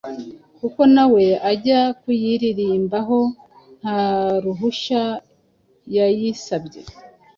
[0.59, 3.19] kuko na we ajya kuyiririmbaho
[3.79, 3.97] nta
[4.43, 5.03] ruhushya
[5.95, 6.81] yayisabye.